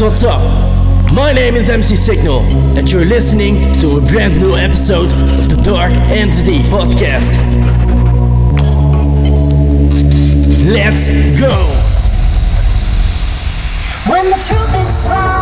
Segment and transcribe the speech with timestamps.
[0.00, 0.40] what's up?
[1.12, 2.42] My name is MC Siqnal,
[2.76, 7.32] and you're listening to a brand new episode of the Dark Entity Podcast.
[10.68, 11.08] Let's
[11.40, 11.50] go!
[14.12, 15.37] When the truth is found.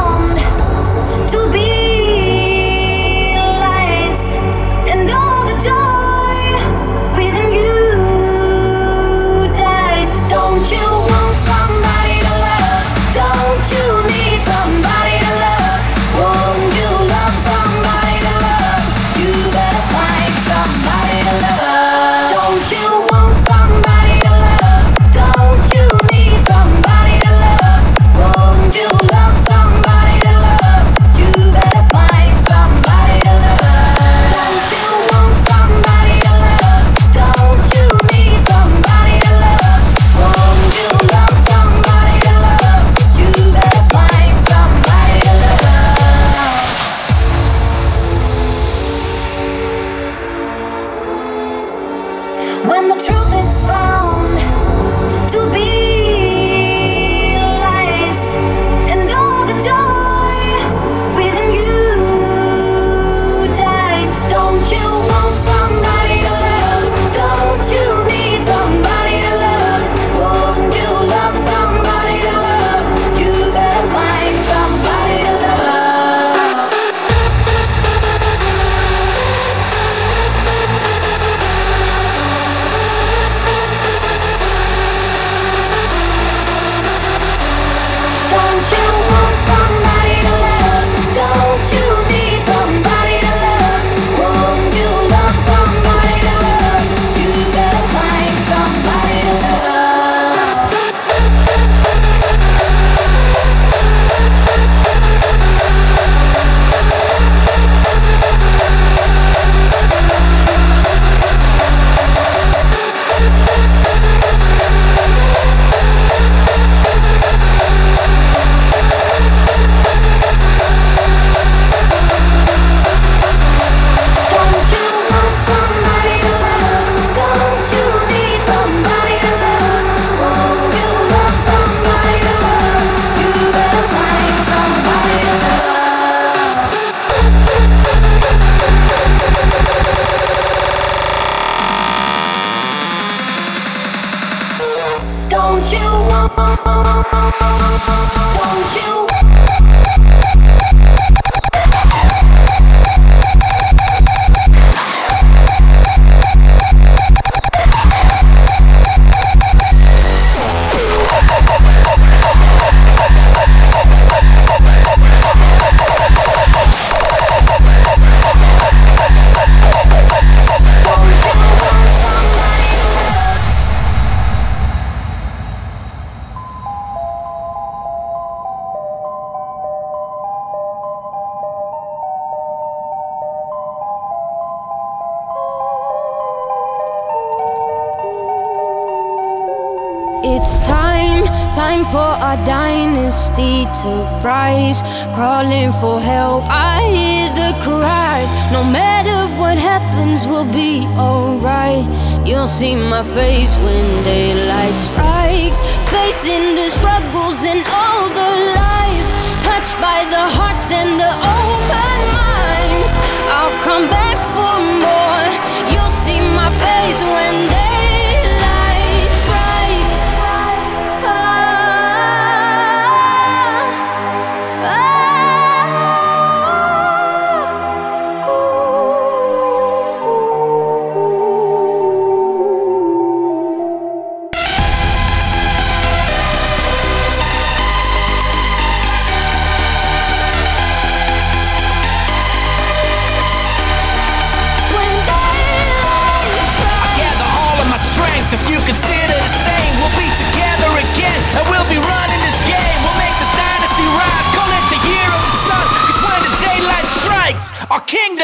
[190.28, 191.22] It's time,
[191.54, 193.90] time for our dynasty to
[194.26, 194.82] rise.
[195.14, 198.34] Crawling for help, I hear the cries.
[198.50, 201.86] No matter what happens, we'll be alright.
[202.26, 205.62] You'll see my face when daylight strikes.
[205.94, 209.06] Facing the struggles and all the lies.
[209.46, 212.90] Touched by the hearts and the open minds.
[213.30, 215.26] I'll come back for more.
[215.70, 217.65] You'll see my face when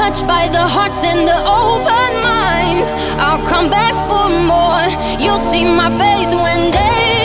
[0.00, 2.88] touched by the hearts and the open minds.
[3.20, 4.86] I'll come back for more.
[5.22, 7.19] You'll see my face when day.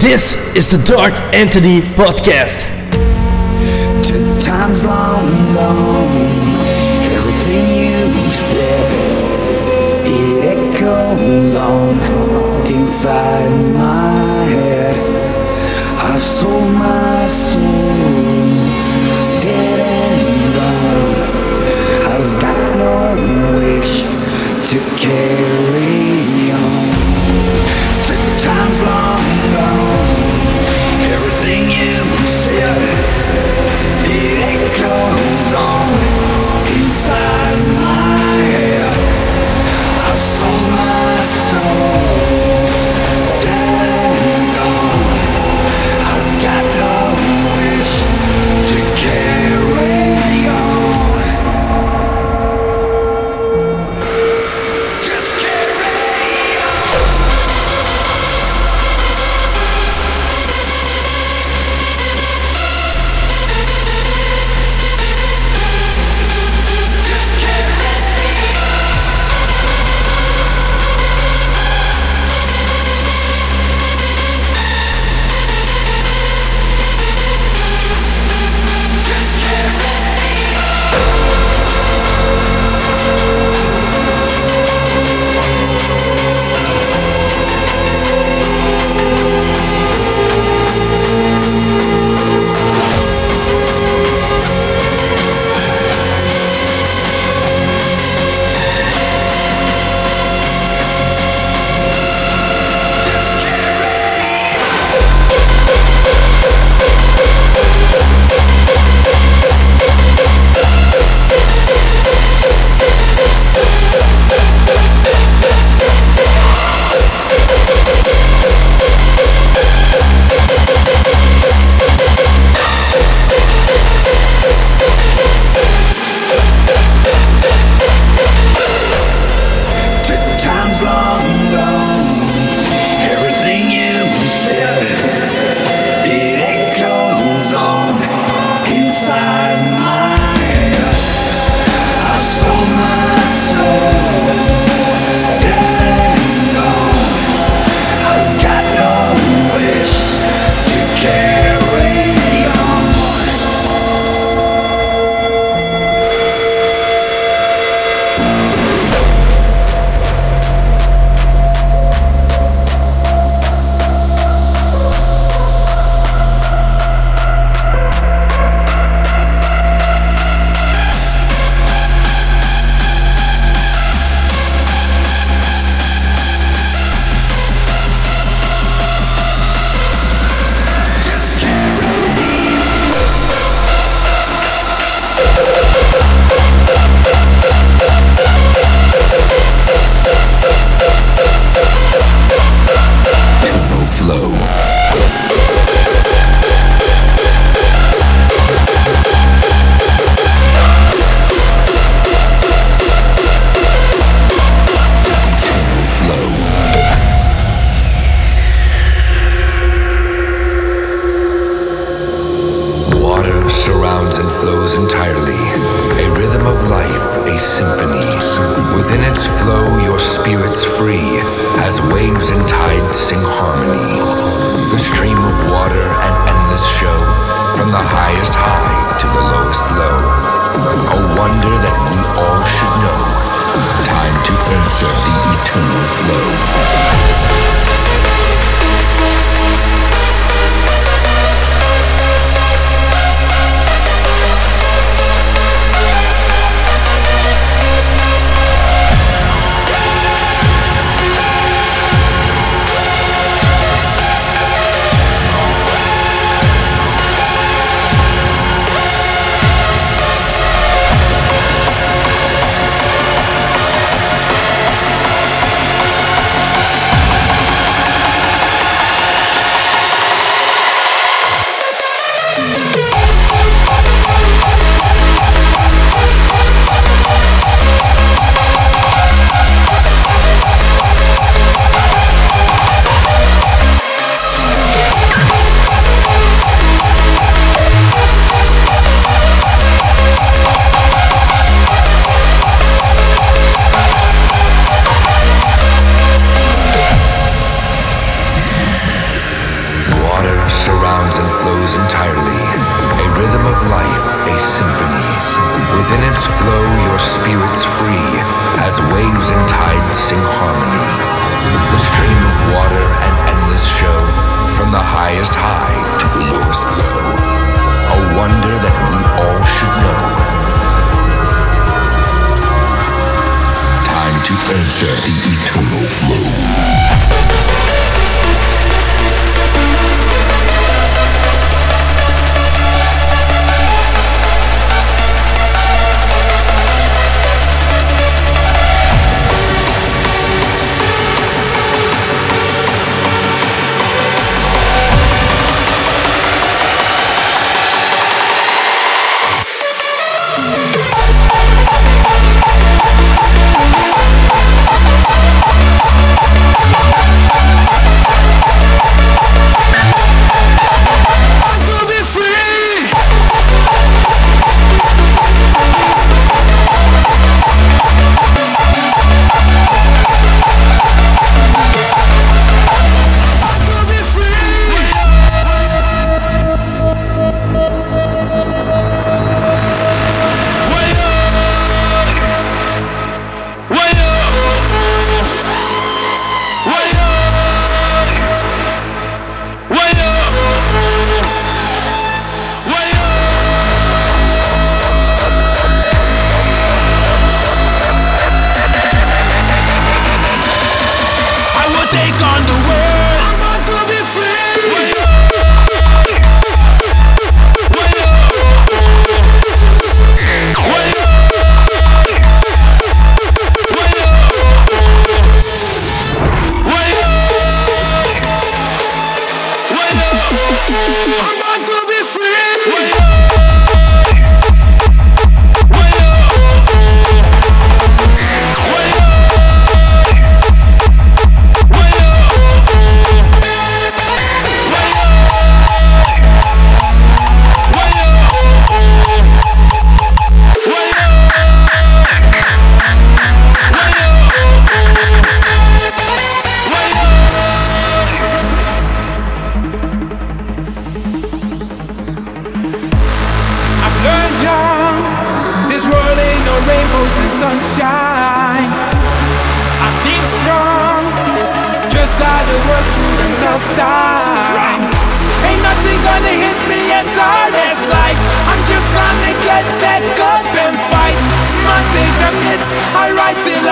[0.00, 2.68] This is the Dark Entity Podcast.
[4.02, 6.06] Two times long gone,
[7.12, 8.90] everything you said,
[10.06, 11.90] it echoes on
[12.64, 13.99] inside my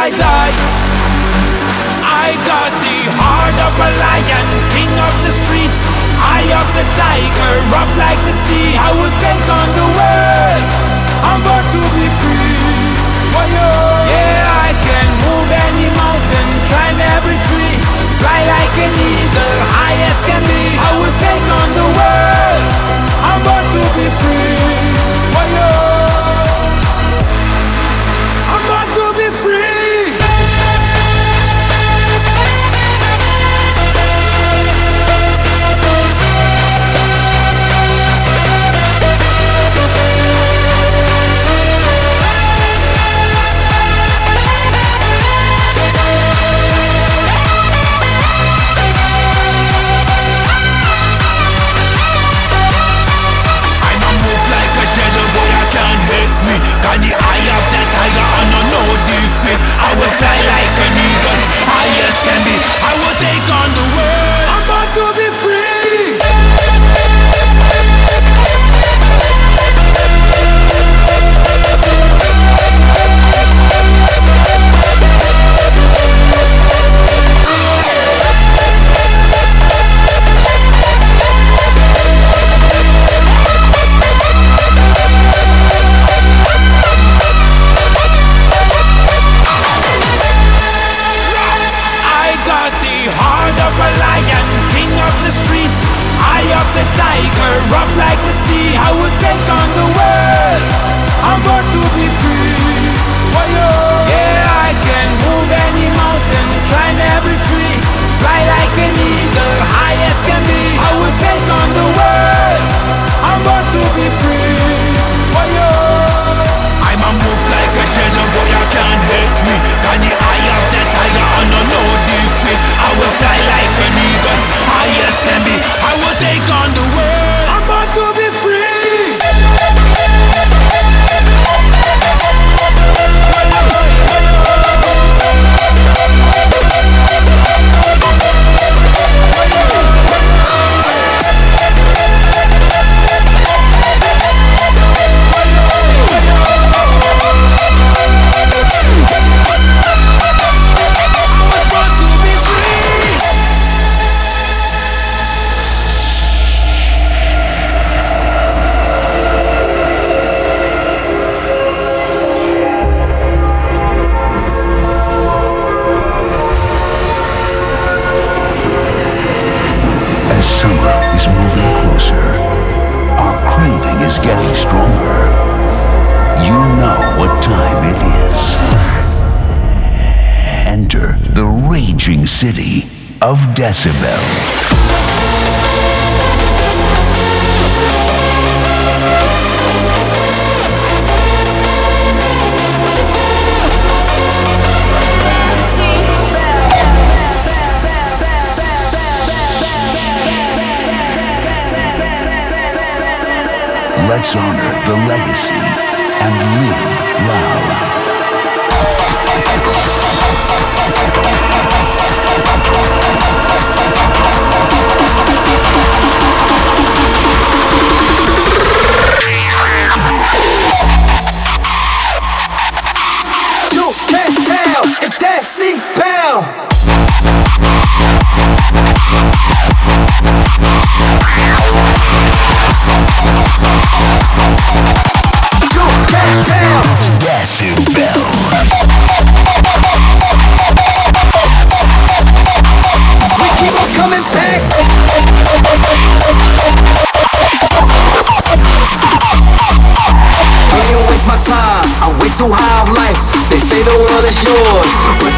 [0.08, 0.56] I died.
[2.00, 5.80] I got the heart of a lion, king of the streets,
[6.16, 8.72] eye of the tiger, rough like the sea.
[8.80, 10.64] I will take on the world.
[11.28, 12.56] I'm born to be free.
[13.36, 17.76] Why Yeah, I can move any mountain, climb every tree,
[18.16, 21.07] fly like an eagle, high as can be.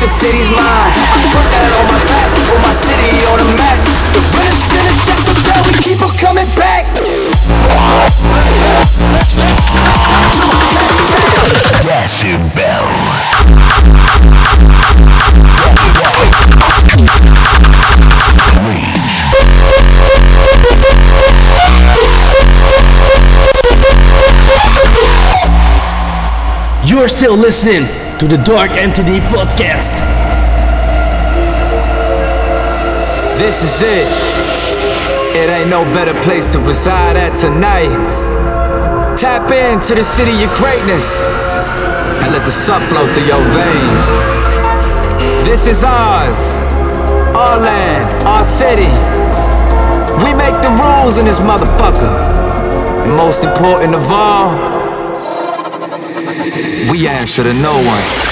[0.00, 0.96] The city's mine.
[0.96, 3.76] I put that on my back, put my city on the map.
[4.16, 6.88] The realest in the decibel, we keep on coming back.
[11.84, 12.88] Decibel.
[18.64, 19.20] Rage.
[26.88, 29.96] You're still listening to the Dark Entity Podcast.
[33.40, 34.04] This is it.
[35.34, 37.88] It ain't no better place to reside at tonight.
[39.16, 41.08] Tap into the city of greatness
[42.20, 44.04] and let the sun flow through your veins.
[45.48, 46.60] This is ours,
[47.32, 48.92] our land, our city.
[50.20, 52.12] We make the rules in this motherfucker.
[53.08, 54.89] And most important of all,
[56.90, 58.29] we answer to no one.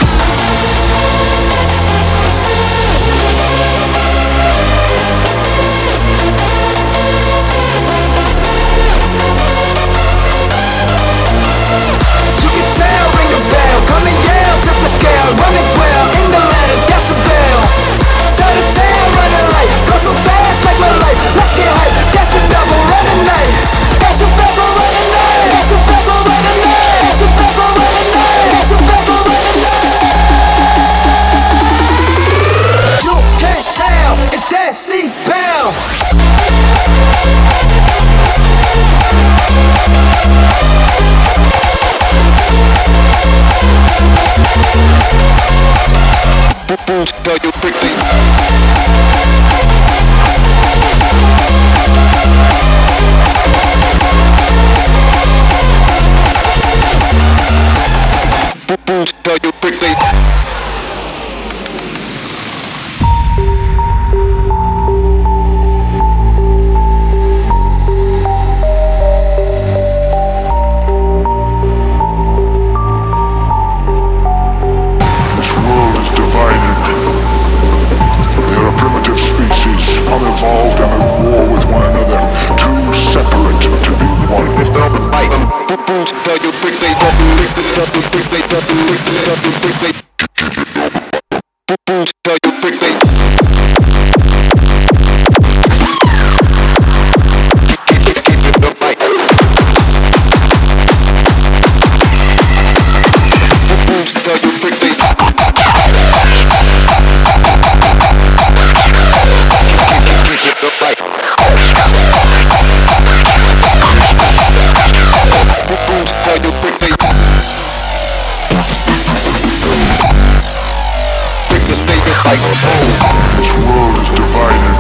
[122.28, 124.76] This world is divided.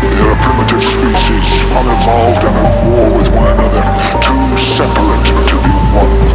[0.00, 3.82] There are primitive species, unevolved and at war with one another,
[4.22, 6.32] too separate to be one.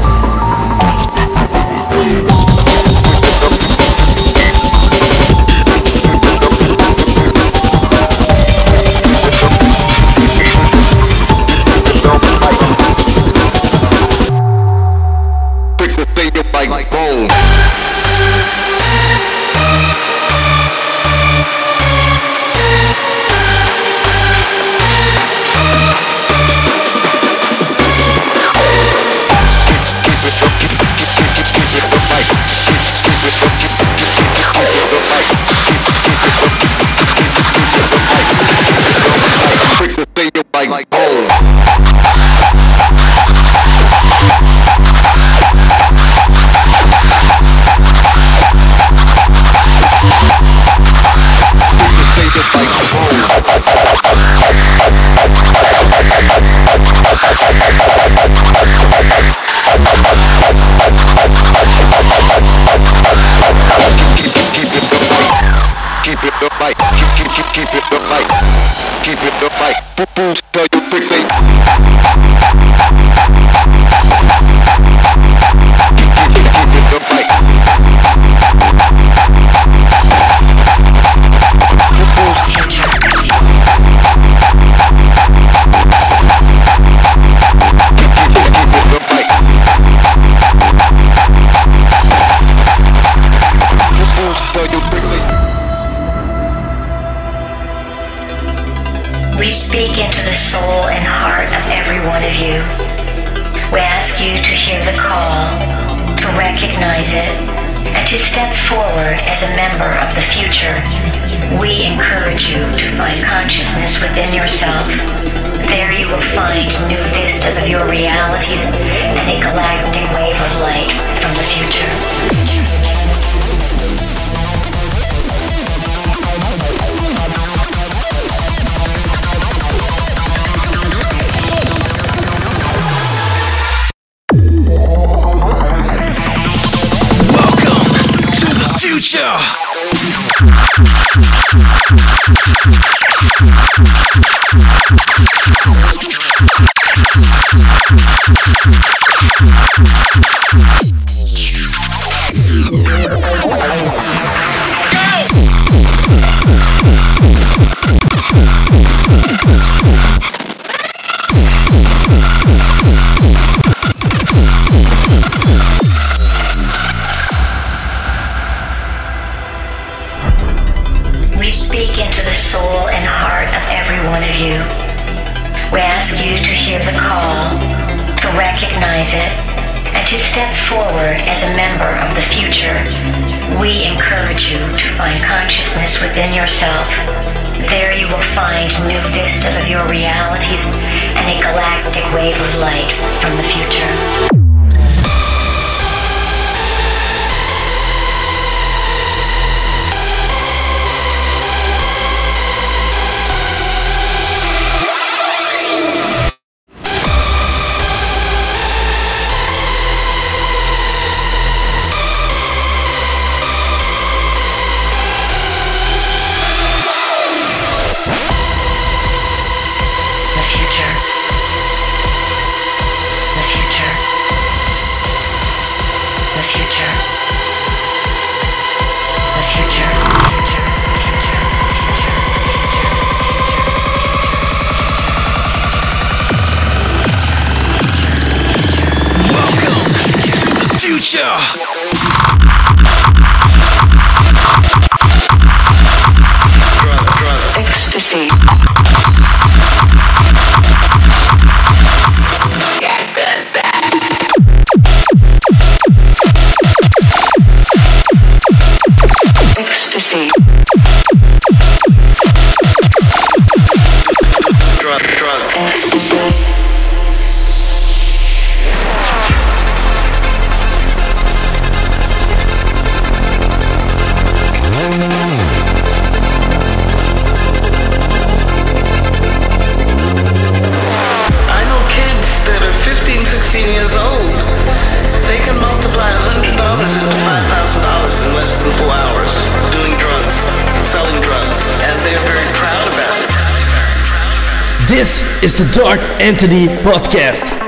[295.57, 297.66] the Dark Entity Podcast.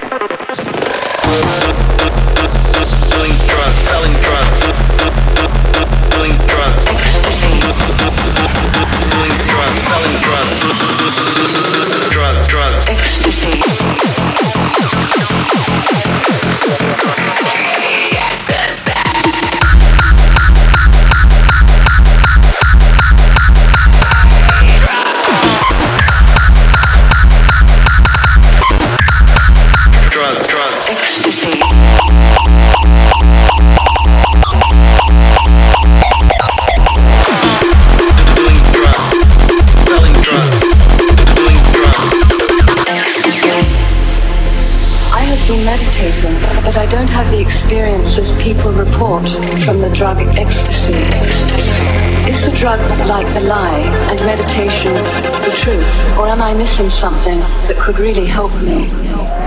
[56.99, 59.38] something that could really help me.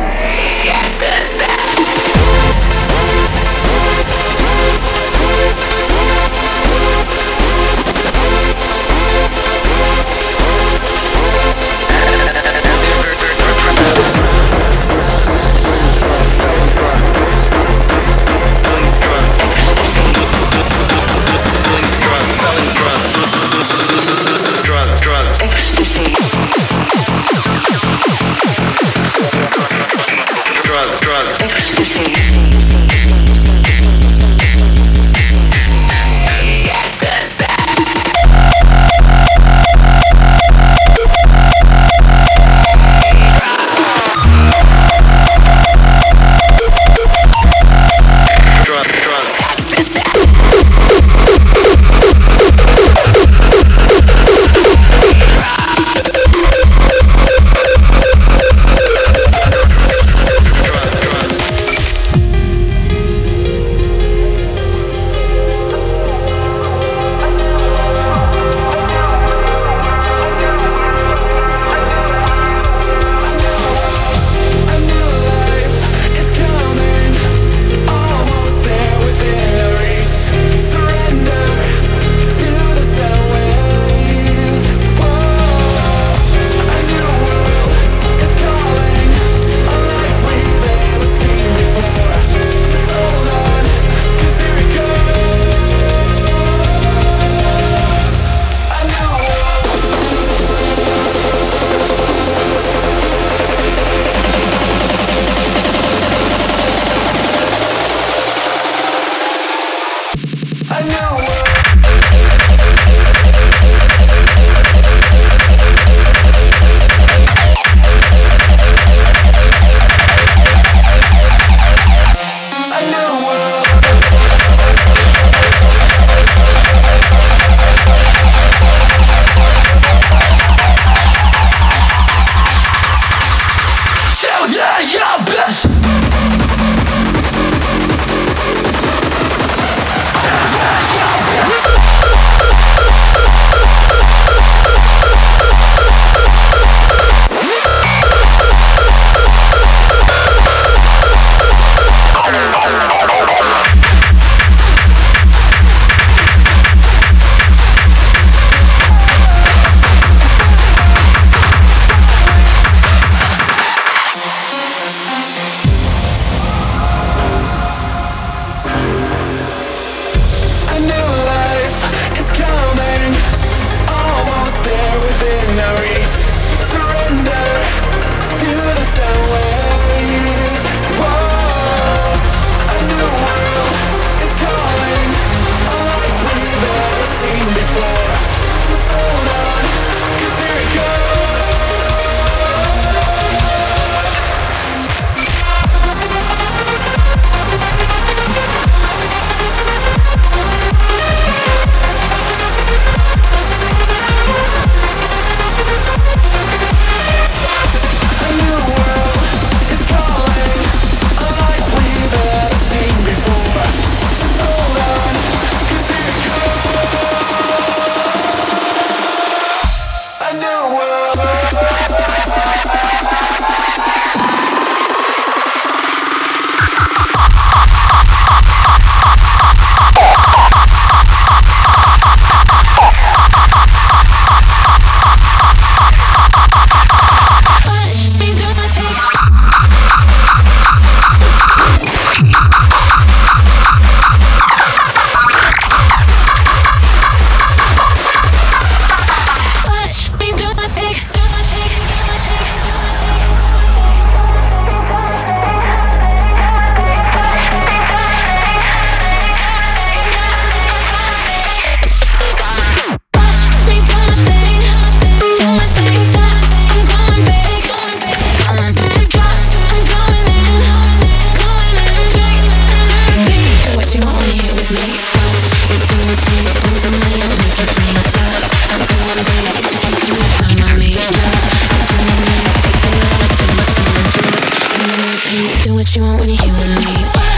[285.63, 287.32] Do what you want when you're here with me.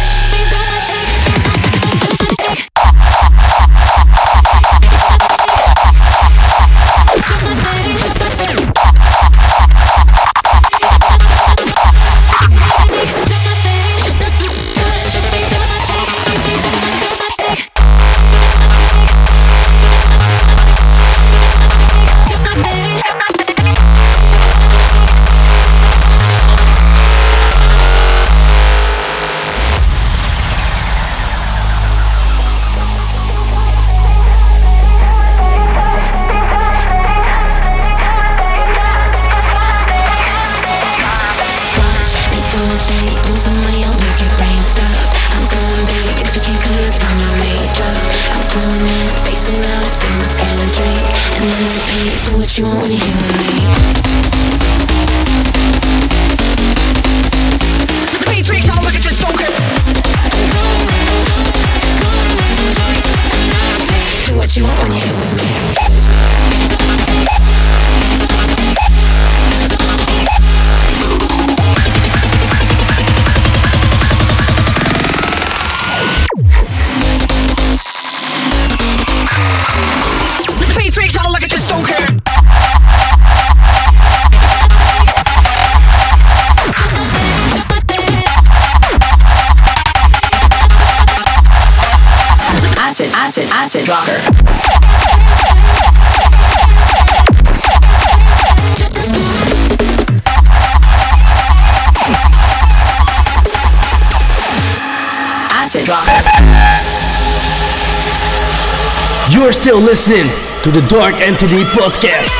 [109.94, 110.26] listening
[110.64, 112.34] to the Dark Entity Podcast.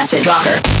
[0.00, 0.71] acid rocker.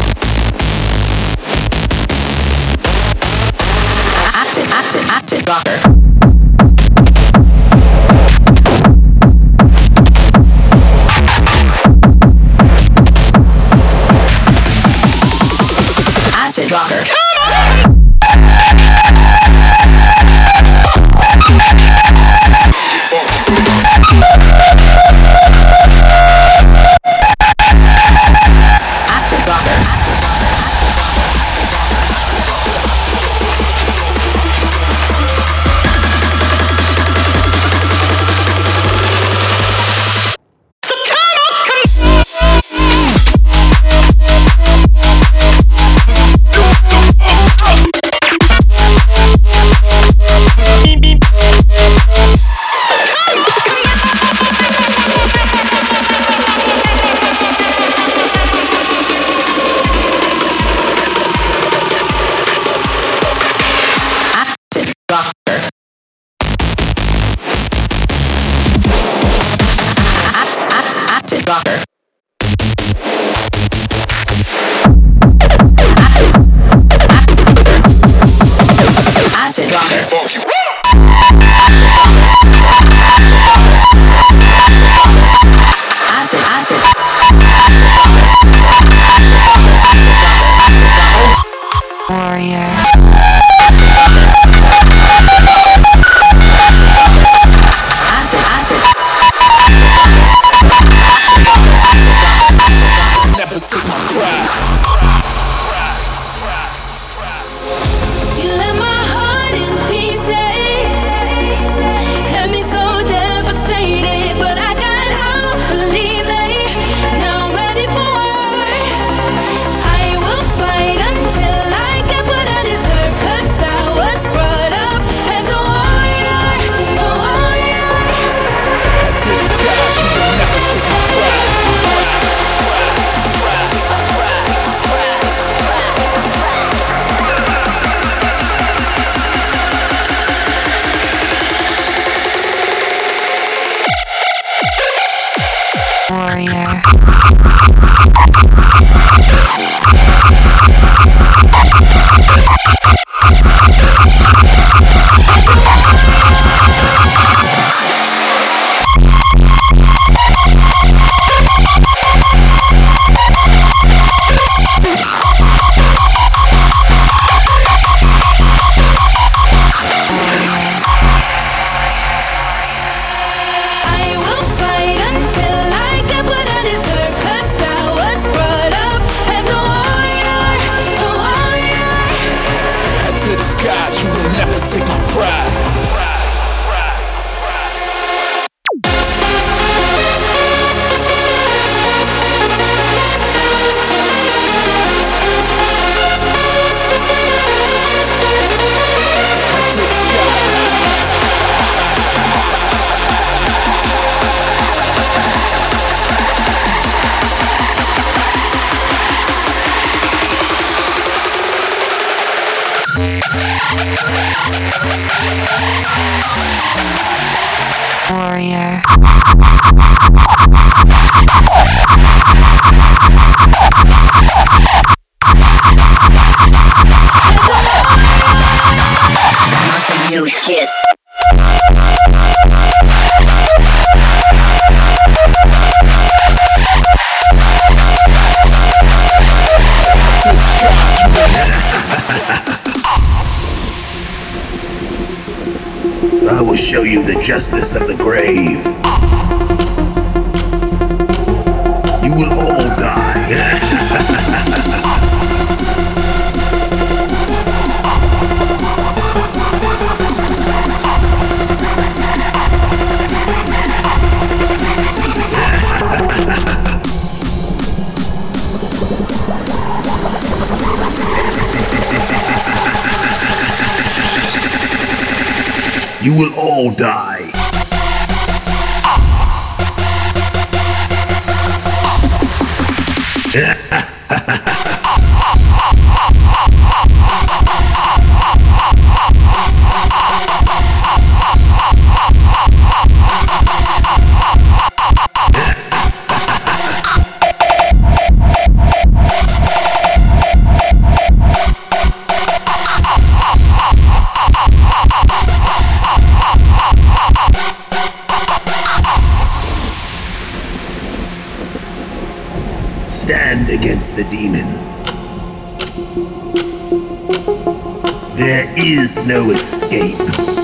[318.22, 320.41] There is no escape.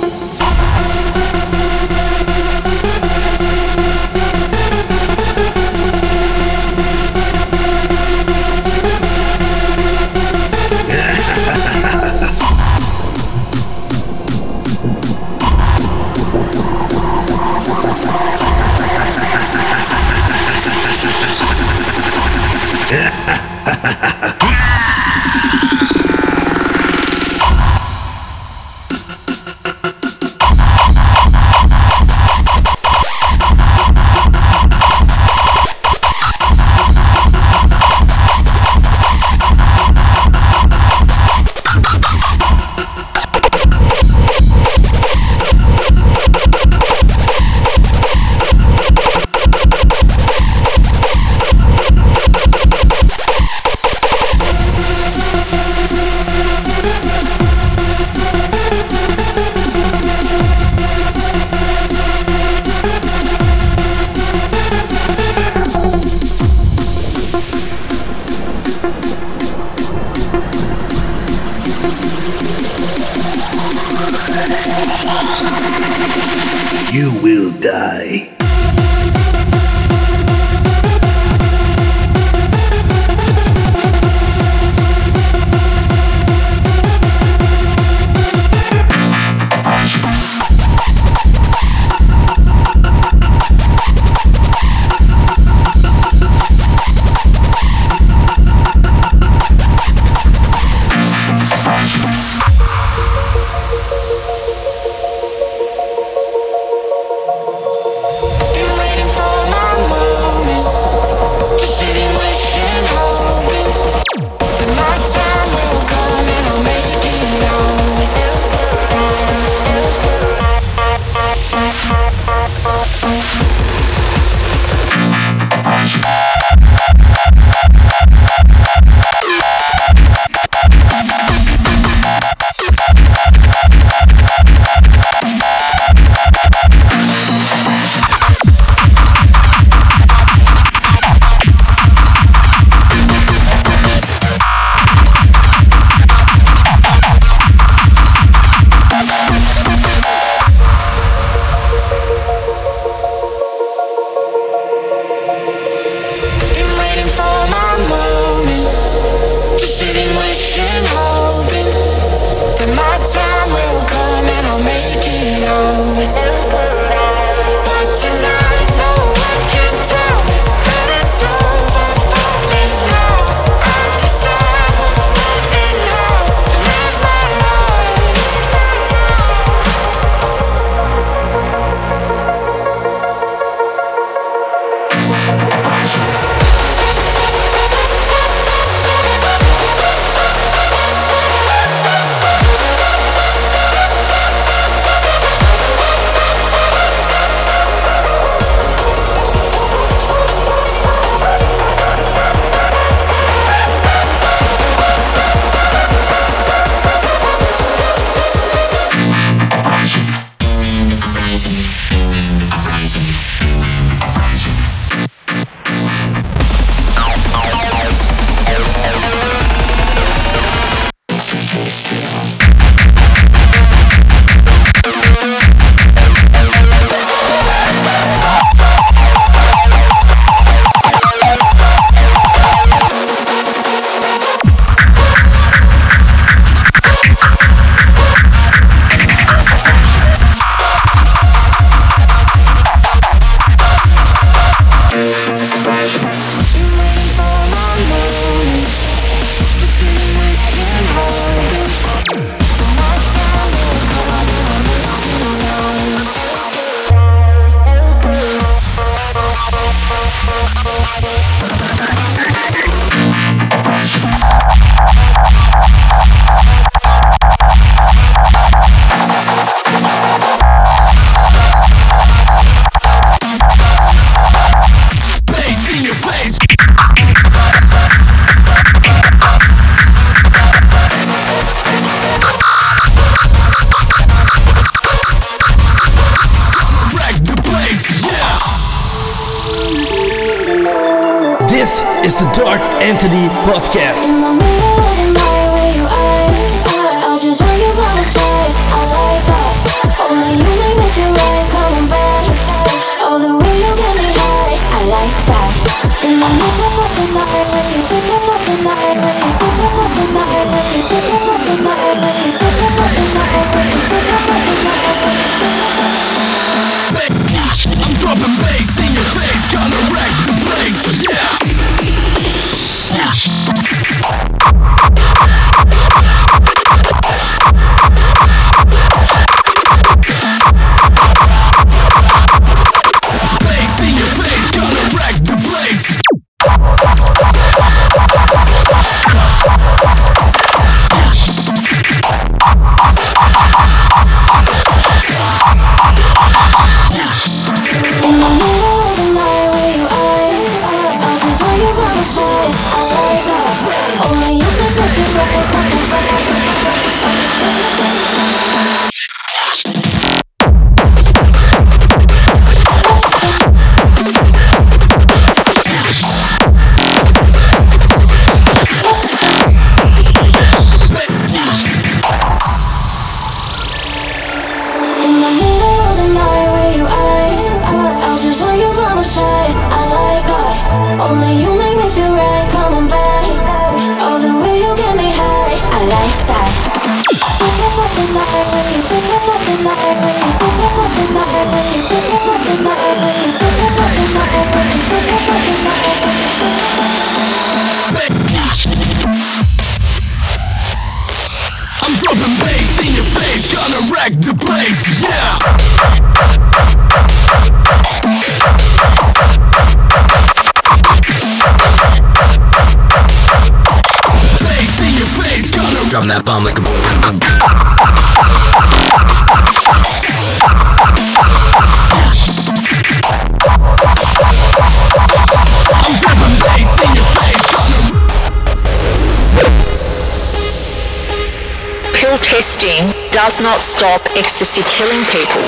[433.10, 435.42] Does not stop ecstasy killing people.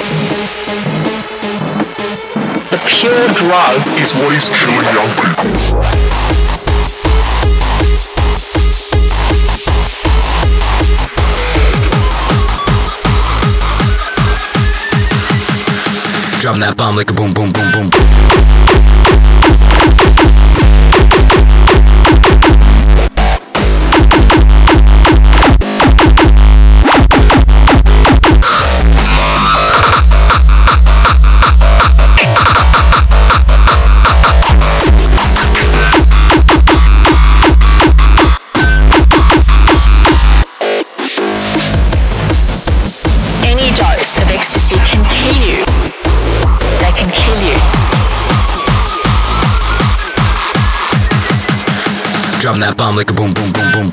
[2.70, 5.80] The pure drug is what is killing young people.
[16.40, 18.29] Drop that bomb like a boom, boom, boom, boom.
[52.50, 53.90] Drop that bomb like a boom, boom, boom, boom.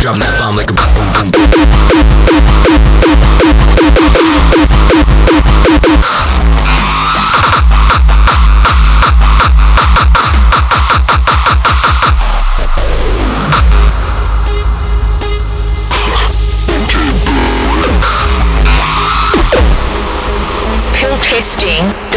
[0.00, 0.99] Drop that bomb like a boom.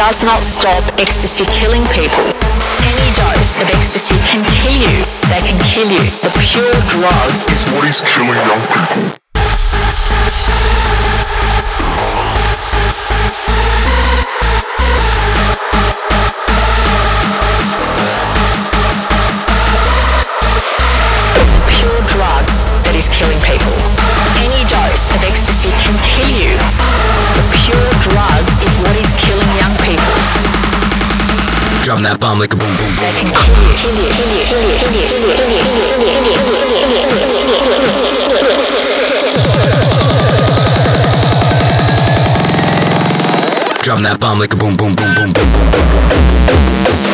[0.07, 2.27] Does not stop ecstasy killing people.
[2.83, 5.05] Any dose of ecstasy can kill you.
[5.31, 6.03] They can kill you.
[6.19, 9.22] The pure drug is what is killing young people.
[32.24, 33.13] Bomb like a boom, boom, boom.
[43.82, 47.03] Drop that bomb like a boom, boom, boom, boom, boom, boom, boom, boom.
[47.07, 47.12] It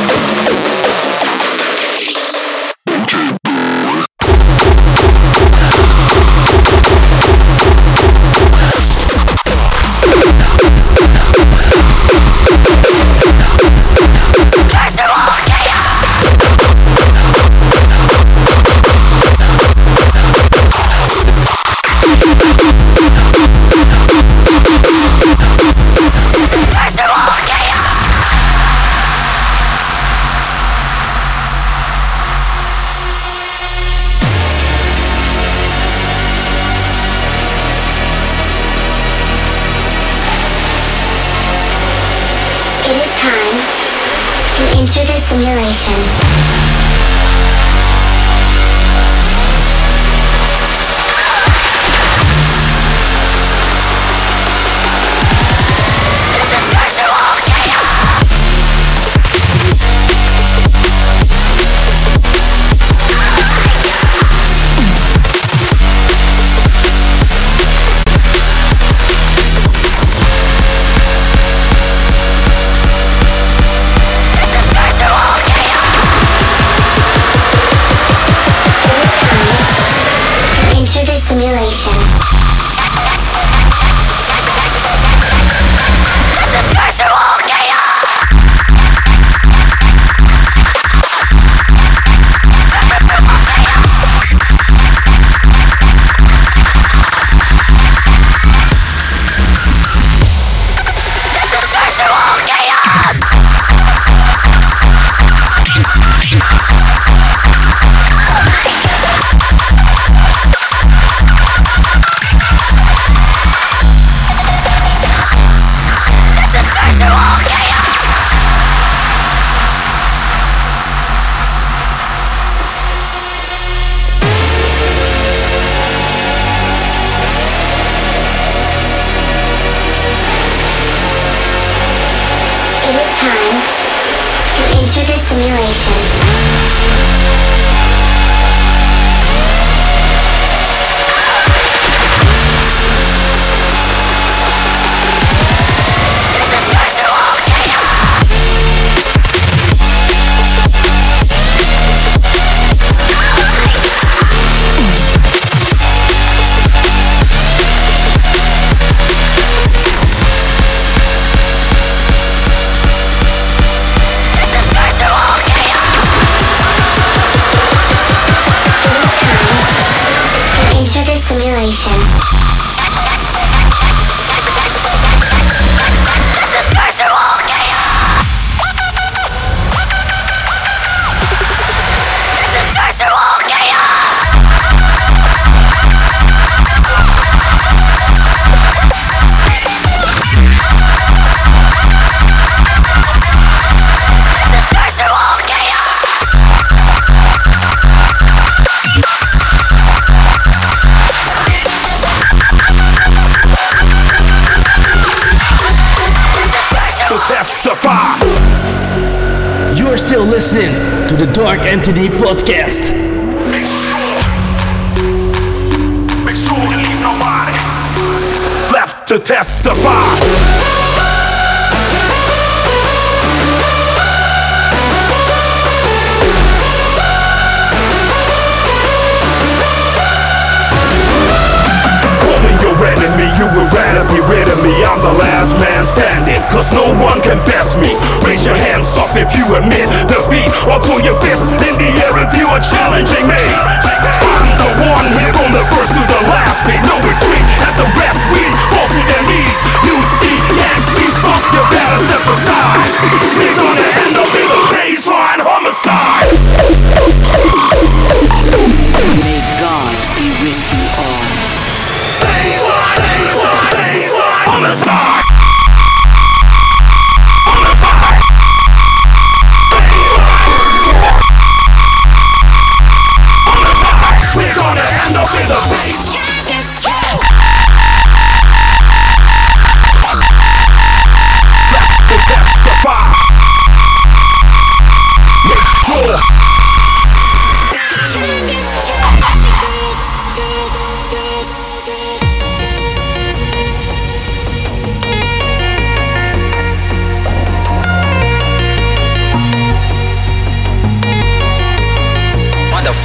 [81.29, 82.38] simulation.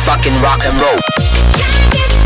[0.05, 2.24] Motherfucking rock and roll.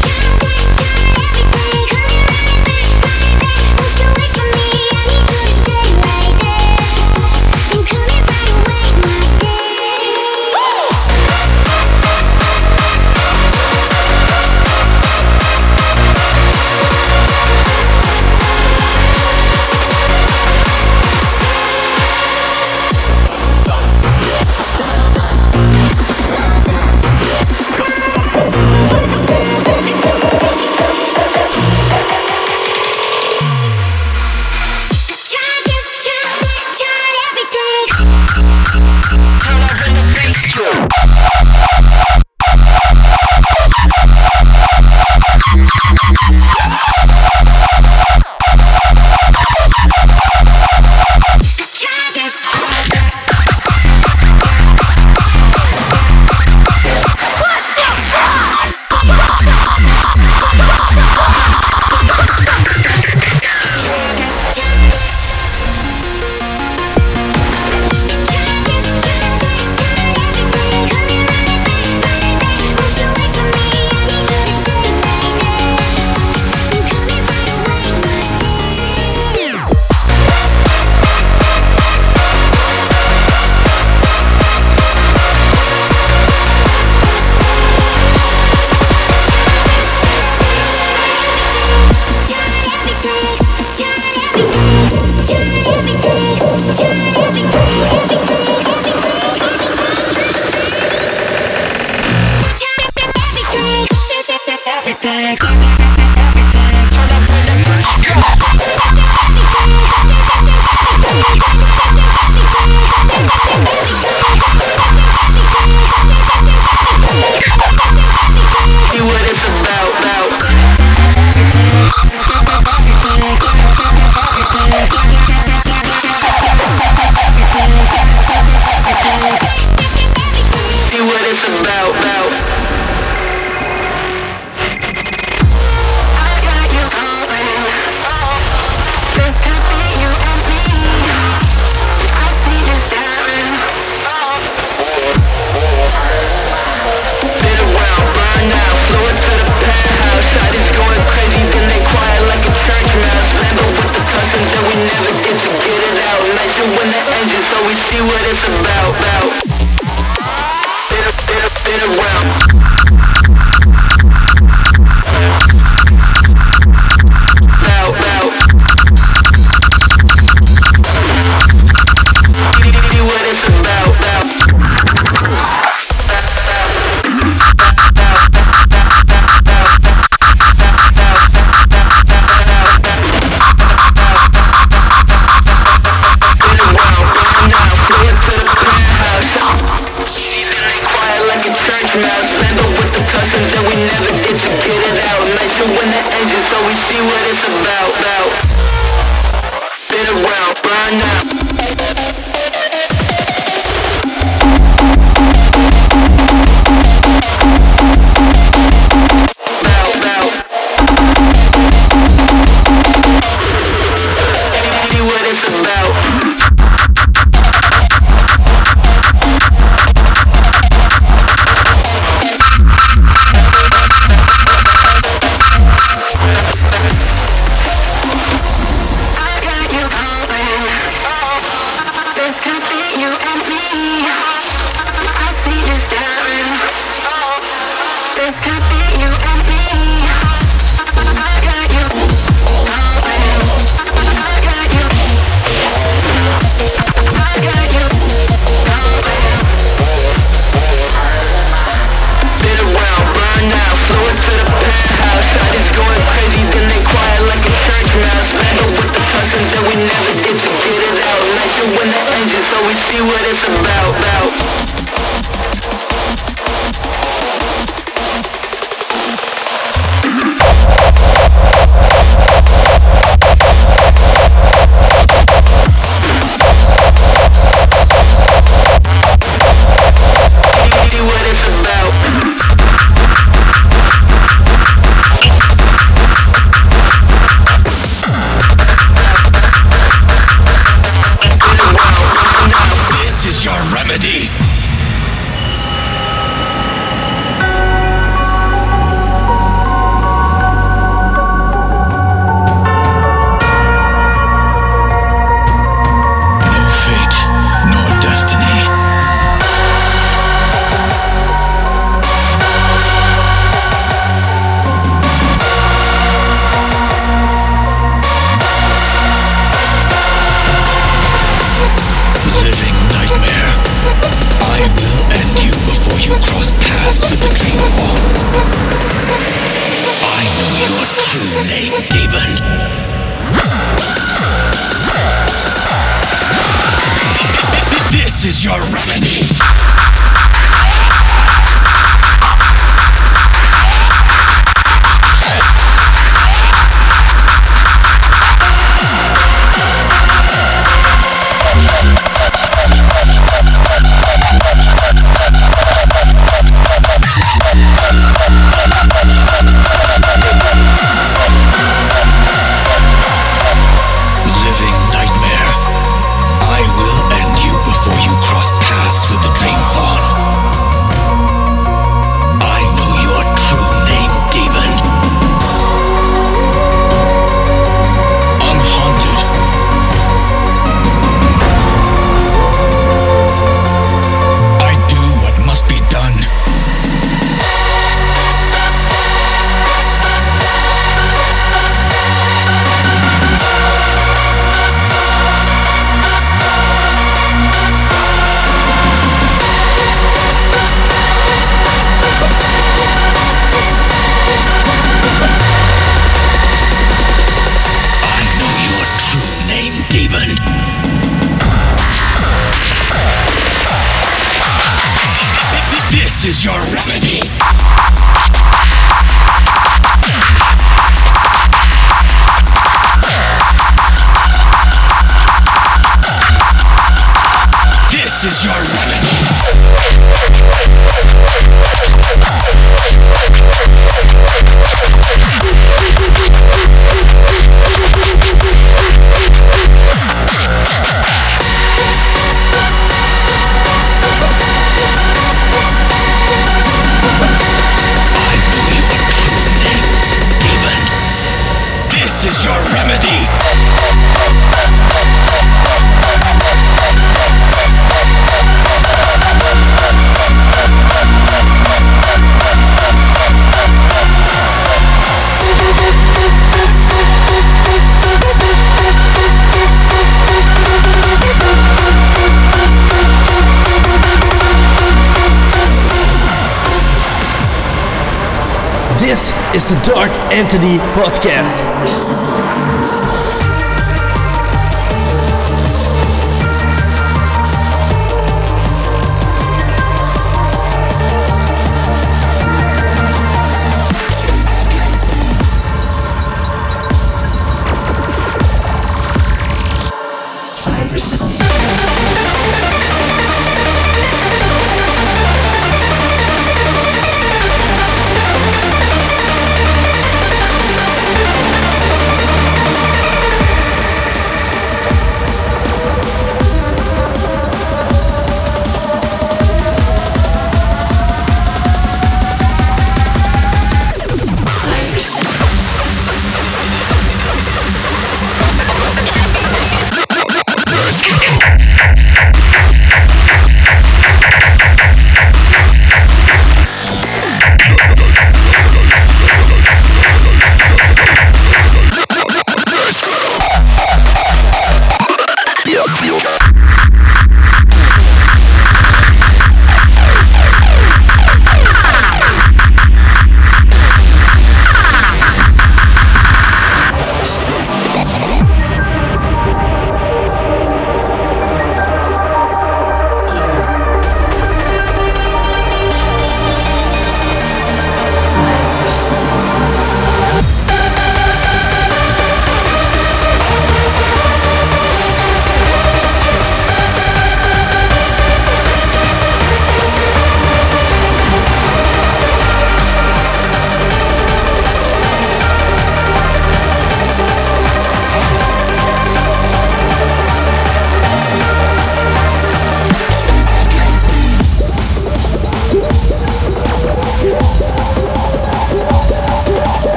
[479.59, 481.68] Is the Dark Entity Podcast.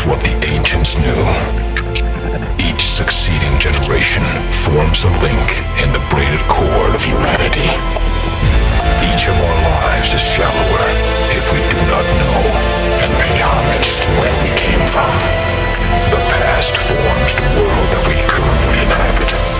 [0.00, 1.24] Is what the ancients knew.
[2.58, 4.22] Each succeeding generation
[4.64, 5.48] forms a link
[5.82, 7.68] in the braided cord of humanity.
[9.12, 10.84] Each of our lives is shallower
[11.36, 12.40] if we do not know
[13.02, 15.12] and pay homage to where we came from.
[16.12, 19.59] The past forms the world that we currently inhabit.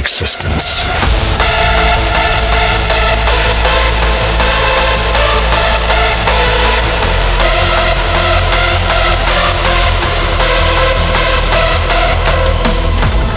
[0.00, 0.80] Existence.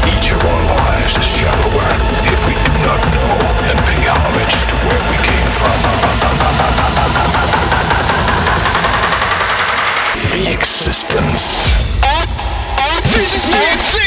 [0.08, 1.28] Each of our lives is
[2.32, 3.34] if we do not know
[3.68, 5.78] and pay homage to where we came from.
[10.32, 11.64] The existence.
[13.12, 14.03] This is the existence!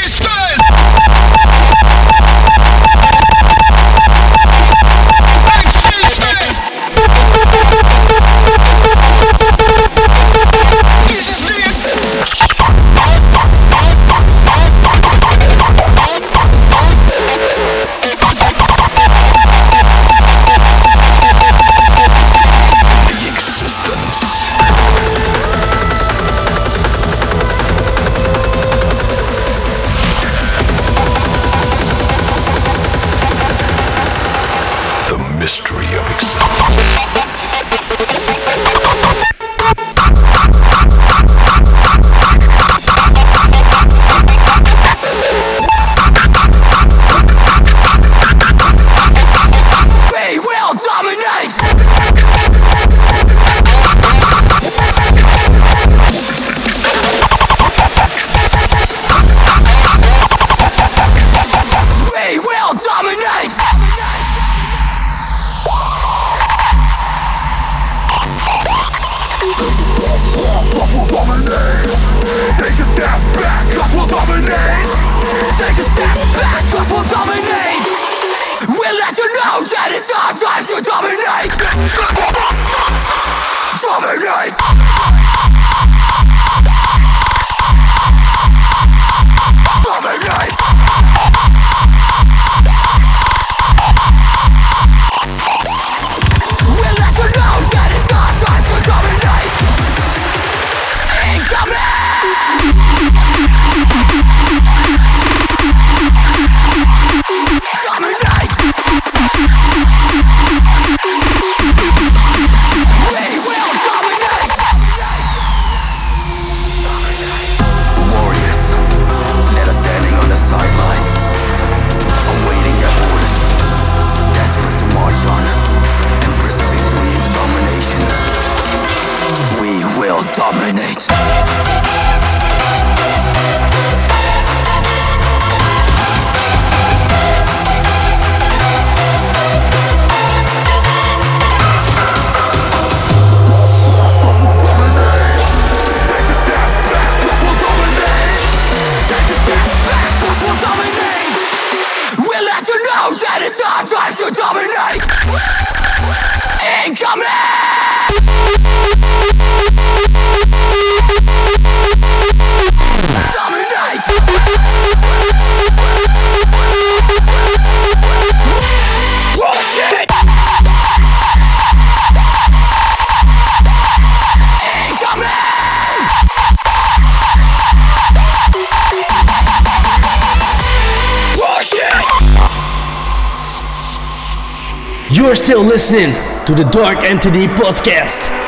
[185.47, 186.11] Still listening
[186.45, 188.46] to the Dark Entity Podcast.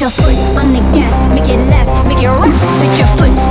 [0.00, 3.45] your foot on the gas, make it last, make it rock Put your foot.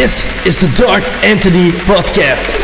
[0.00, 2.56] This is the Dark Entity Podcast.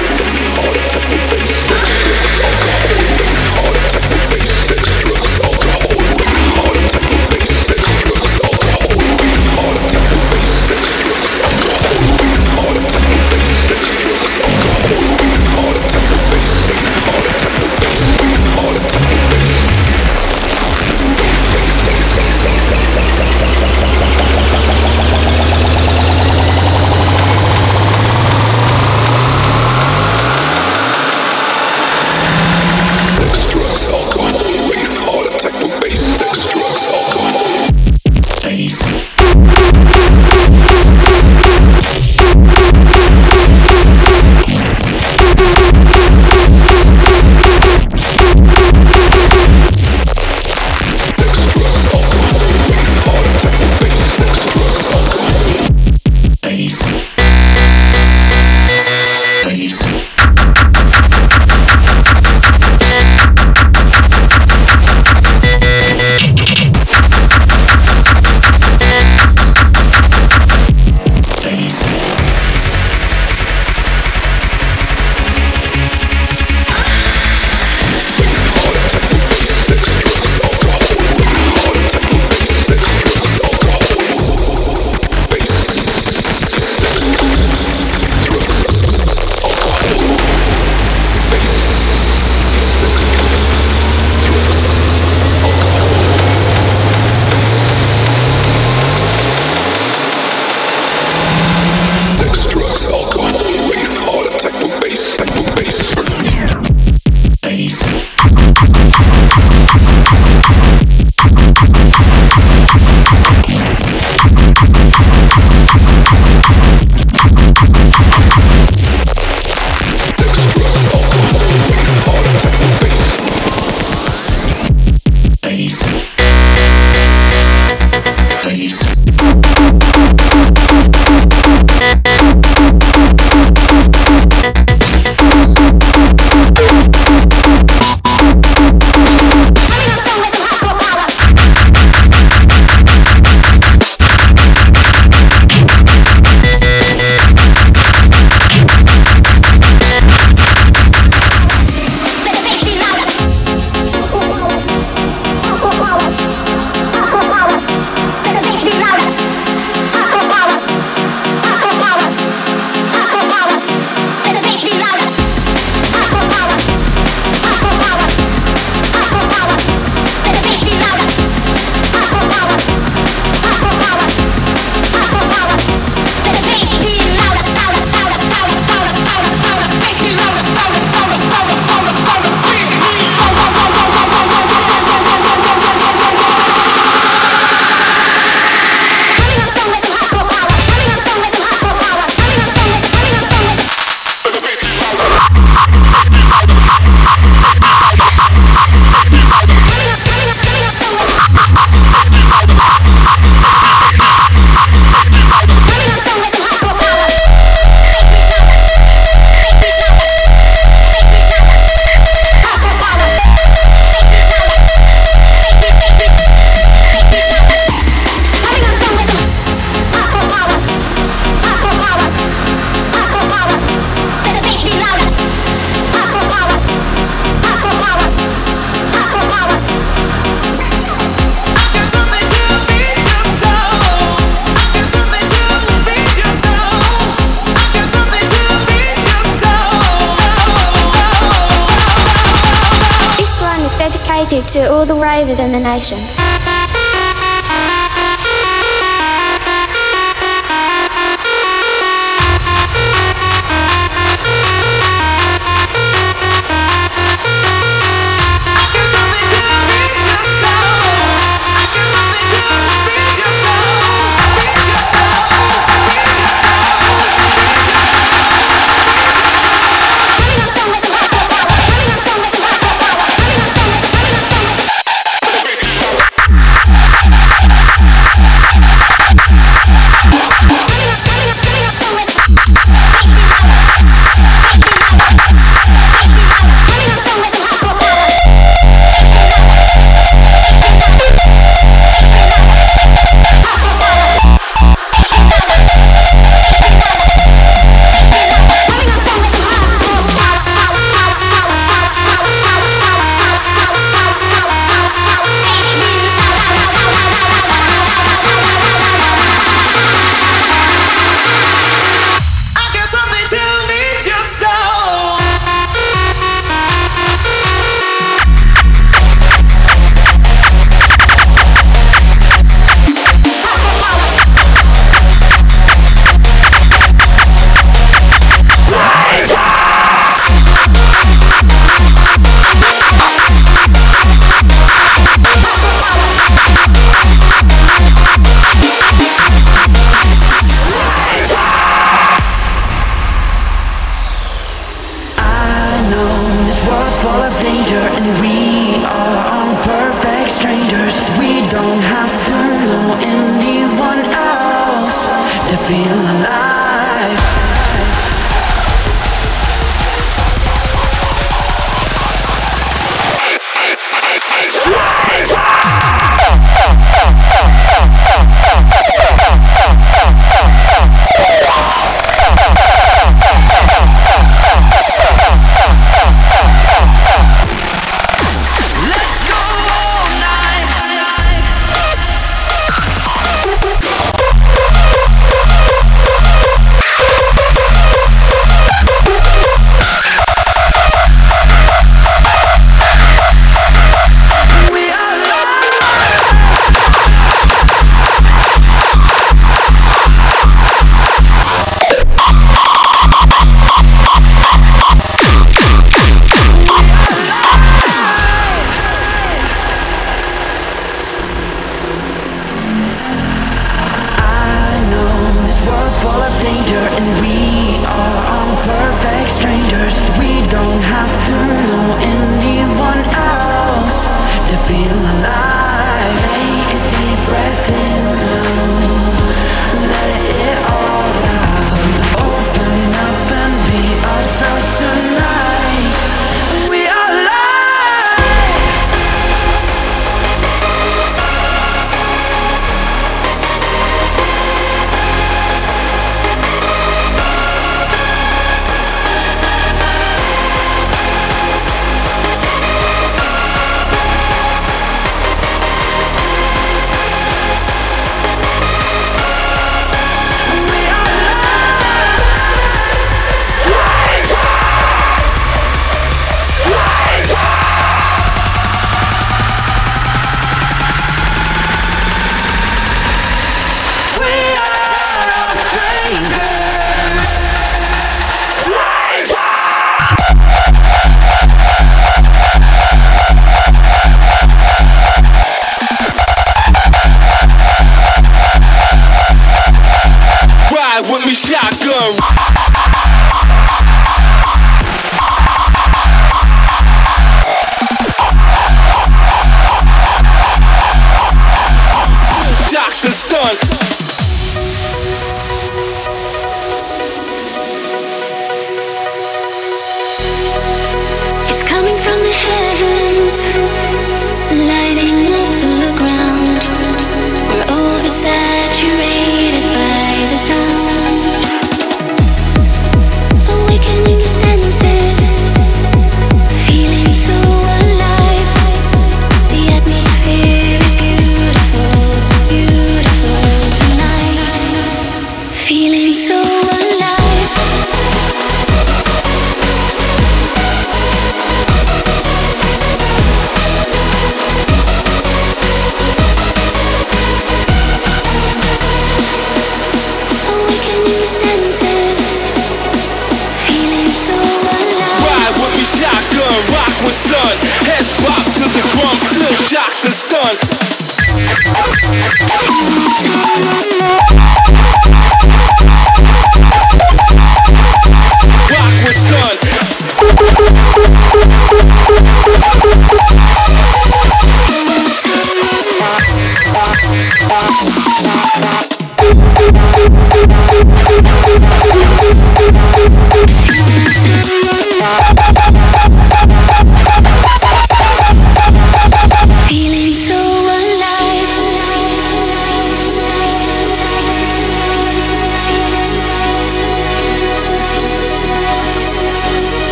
[245.67, 246.16] Ravers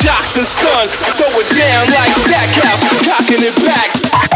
[0.00, 0.88] Doctor stun,
[1.18, 4.27] throw it down like Stackhouse, cocking it back.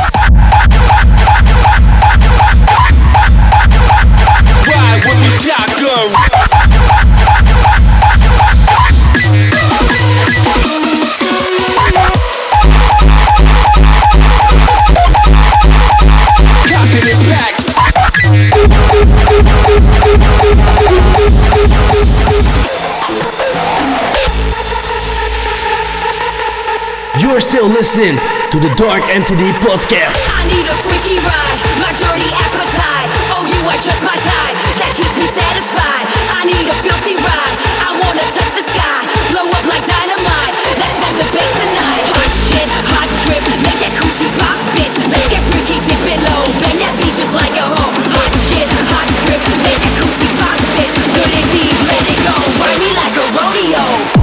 [27.73, 28.21] Listening
[28.53, 30.21] to the Dark Entity Podcast.
[30.29, 33.09] I need a freaky ride, my dirty appetite.
[33.33, 36.05] Oh, you are just my type, that keeps me satisfied.
[36.37, 39.01] I need a filthy ride, I wanna touch the sky,
[39.33, 40.55] blow up like dynamite.
[40.77, 42.05] Let's bump the bass tonight.
[42.13, 44.93] Hot shit, hot drip, make that coochie pop, bitch.
[45.09, 47.93] Let's get freaky, dip it low, bang that beat just like a hoe.
[48.21, 50.93] Hot shit, hot drip, make that coochie pop, bitch.
[51.09, 54.22] Put it deep, let it go, ride me like a rodeo.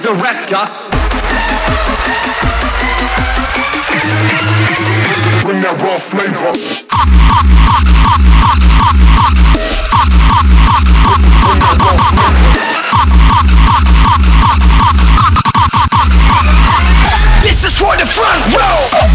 [0.00, 0.64] resurrector.
[5.44, 6.52] Bring that raw flavor.
[11.44, 12.40] Bring that raw flavor.
[17.42, 19.09] This is for the front row.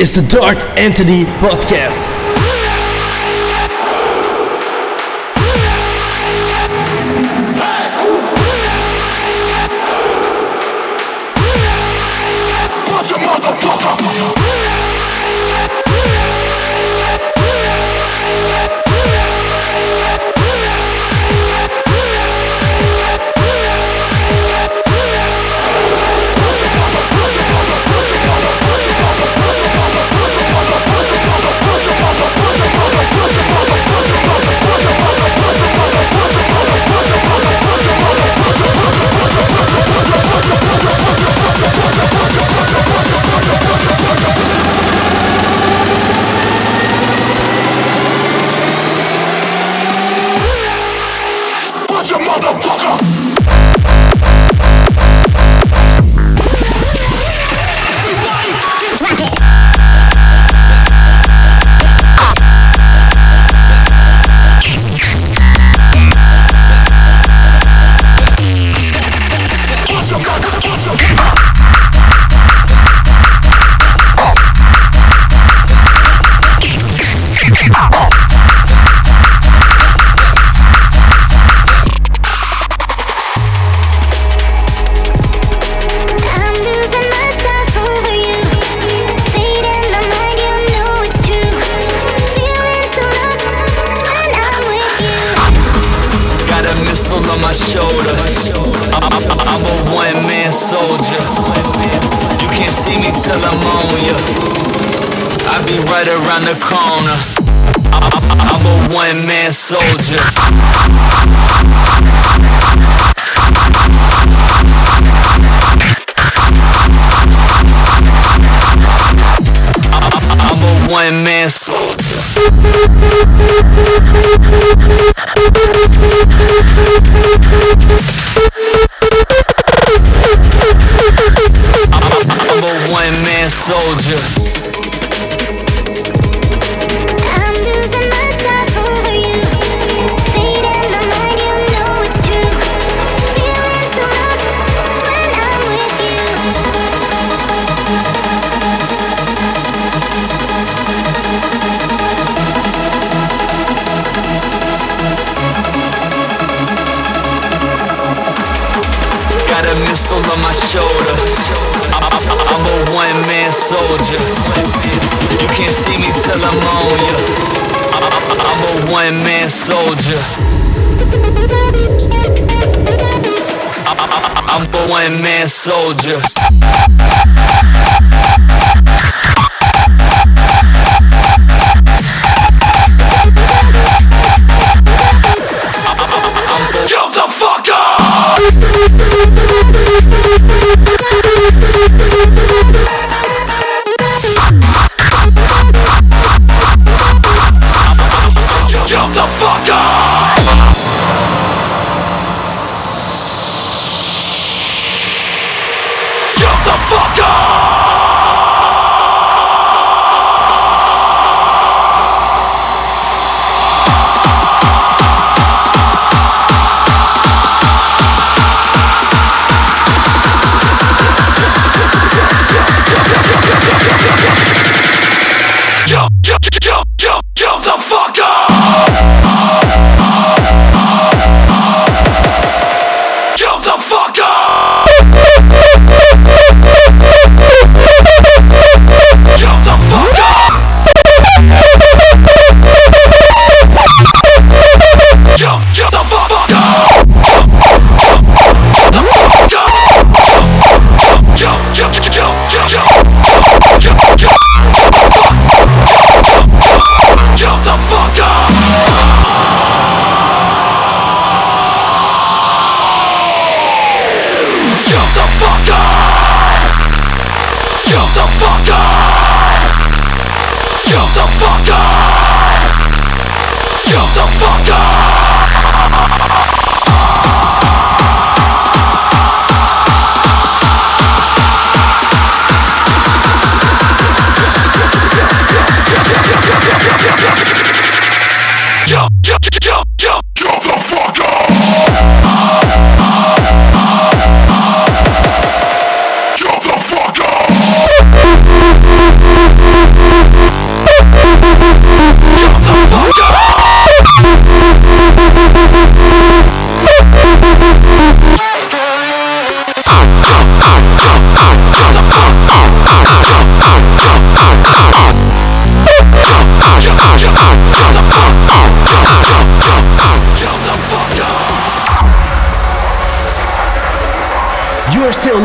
[0.00, 2.13] Is the Dark Entity Podcast.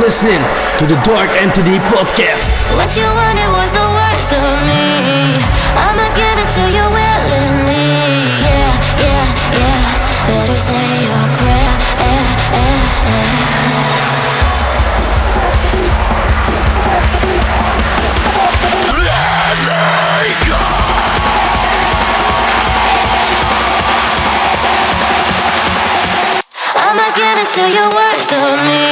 [0.10, 0.42] Listening
[0.80, 2.50] to the Dark Entity podcast.
[2.74, 5.38] What you wanted was the worst of me.
[5.78, 7.94] I'ma give it to you willingly.
[8.42, 8.74] Yeah,
[9.06, 9.86] yeah, yeah.
[10.26, 11.74] Better say your prayer.
[12.02, 12.26] Eh,
[12.58, 13.60] eh, eh.
[26.82, 27.62] I'ma give it to
[27.94, 28.89] worst of me.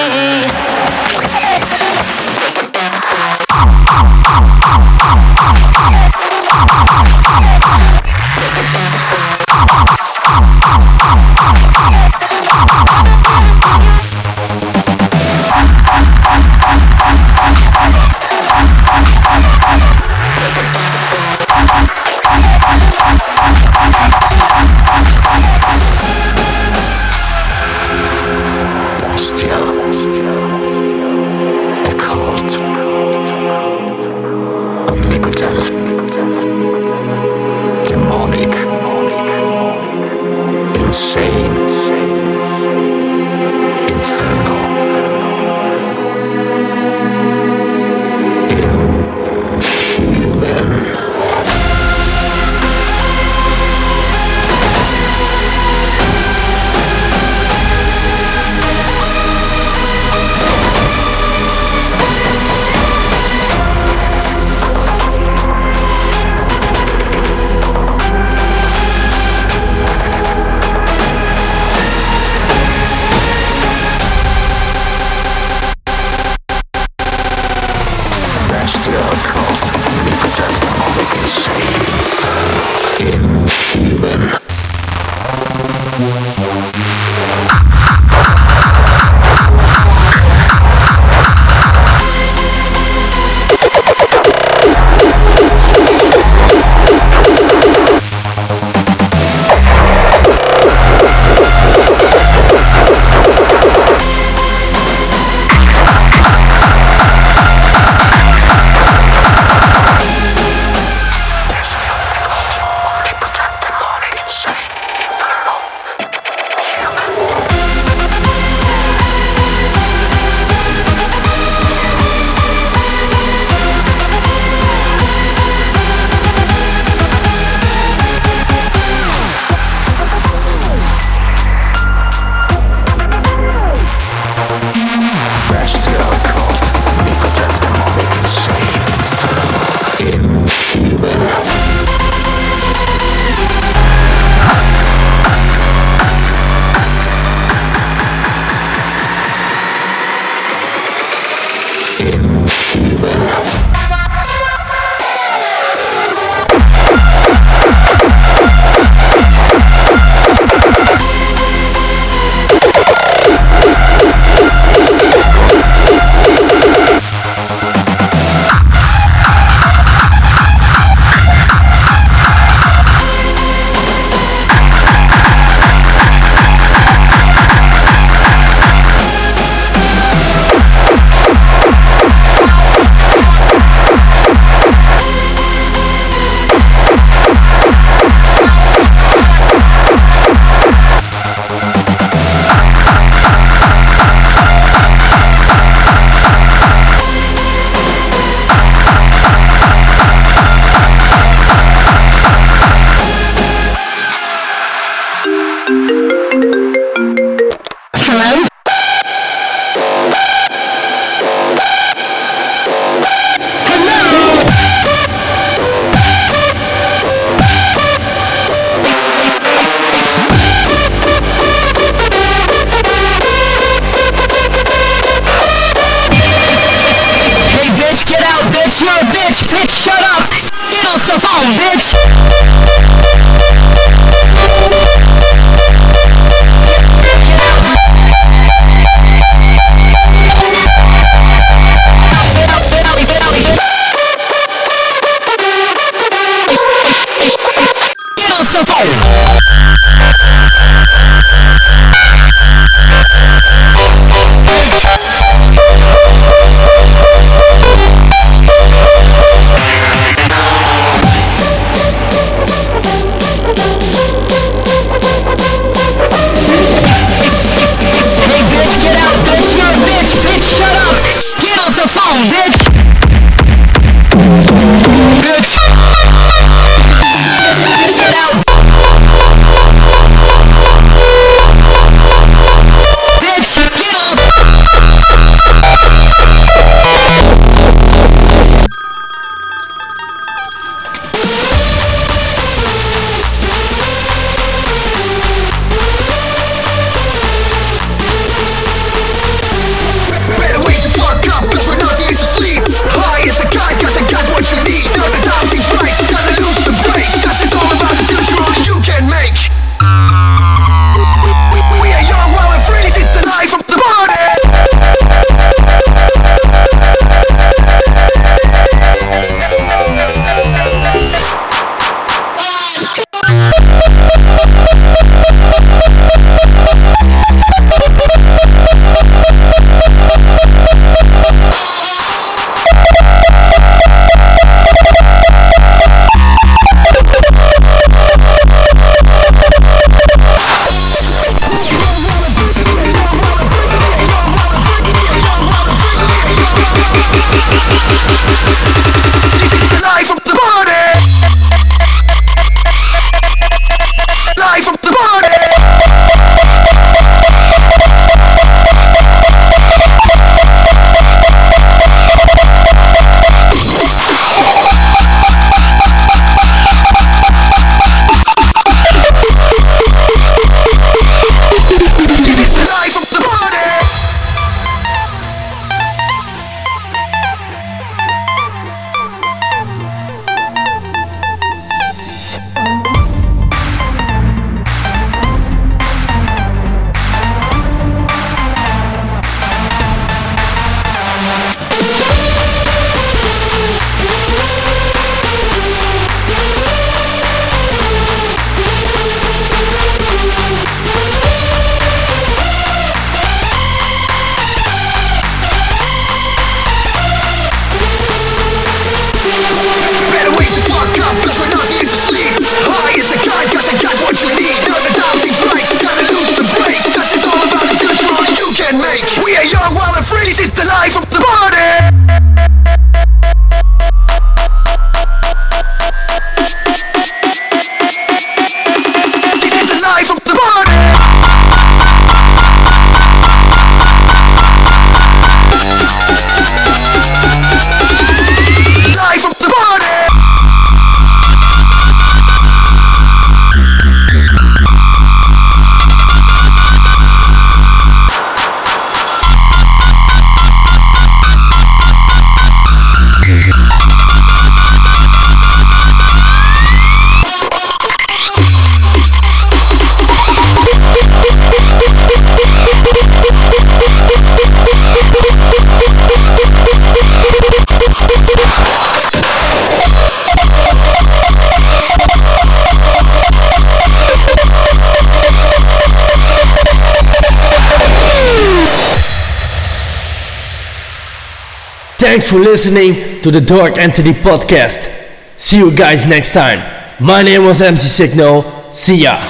[482.18, 484.90] Thanks for listening to the Dark Entity podcast.
[485.38, 486.66] See you guys next time.
[487.00, 488.74] My name was MC Siqnal.
[488.74, 489.27] See ya.